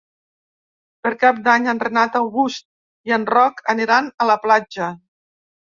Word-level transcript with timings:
Per 1.07 1.11
Cap 1.25 1.43
d'Any 1.49 1.69
en 1.73 1.81
Renat 1.85 2.19
August 2.23 2.67
i 3.11 3.17
en 3.19 3.31
Roc 3.35 3.65
aniran 3.77 4.13
a 4.27 4.33
la 4.33 4.43
platja. 4.49 4.95